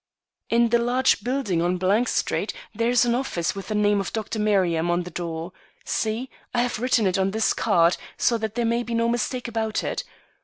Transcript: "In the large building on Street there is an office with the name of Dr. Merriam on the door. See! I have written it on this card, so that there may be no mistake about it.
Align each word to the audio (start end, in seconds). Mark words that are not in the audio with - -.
"In 0.49 0.69
the 0.69 0.79
large 0.79 1.23
building 1.23 1.61
on 1.61 2.05
Street 2.07 2.53
there 2.73 2.89
is 2.89 3.05
an 3.05 3.13
office 3.13 3.53
with 3.53 3.67
the 3.67 3.75
name 3.75 3.99
of 4.01 4.11
Dr. 4.11 4.39
Merriam 4.39 4.89
on 4.89 5.03
the 5.03 5.11
door. 5.11 5.51
See! 5.85 6.27
I 6.55 6.63
have 6.63 6.79
written 6.79 7.05
it 7.05 7.19
on 7.19 7.29
this 7.29 7.53
card, 7.53 7.97
so 8.17 8.39
that 8.39 8.55
there 8.55 8.65
may 8.65 8.81
be 8.81 8.95
no 8.95 9.07
mistake 9.07 9.47
about 9.47 9.83
it. 9.83 10.03